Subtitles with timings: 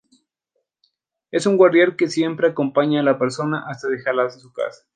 [1.29, 4.81] Es un guardián que siempre acompaña a la persona hasta dejarla en su casa.